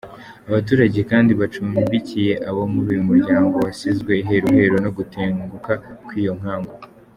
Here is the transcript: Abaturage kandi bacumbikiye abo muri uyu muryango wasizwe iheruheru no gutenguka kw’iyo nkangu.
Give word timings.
Abaturage 0.49 0.99
kandi 1.11 1.31
bacumbikiye 1.41 2.33
abo 2.49 2.61
muri 2.73 2.87
uyu 2.93 3.03
muryango 3.09 3.55
wasizwe 3.65 4.11
iheruheru 4.21 4.75
no 4.83 4.91
gutenguka 4.97 5.71
kw’iyo 6.05 6.33
nkangu. 6.39 6.73